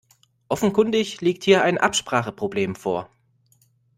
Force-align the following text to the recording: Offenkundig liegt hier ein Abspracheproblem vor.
Offenkundig 0.49 1.21
liegt 1.21 1.43
hier 1.43 1.63
ein 1.63 1.77
Abspracheproblem 1.77 2.73
vor. 2.75 3.11